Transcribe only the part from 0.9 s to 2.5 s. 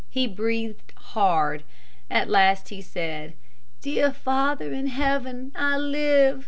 hard. At